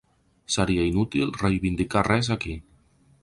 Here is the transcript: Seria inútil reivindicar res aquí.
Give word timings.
Seria 0.53 0.85
inútil 0.91 1.35
reivindicar 1.43 2.05
res 2.11 2.31
aquí. 2.37 2.57